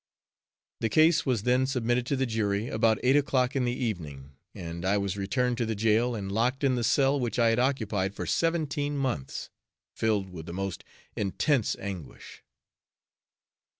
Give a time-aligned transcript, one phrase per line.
[0.79, 4.83] The case was then submitted to the jury, about 8 o'clock in the evening, and
[4.83, 8.15] I was returned to the jail and locked in the cell which I had occupied
[8.15, 9.51] for seventeen months,
[9.95, 10.83] filled with the most
[11.15, 12.41] intense anguish.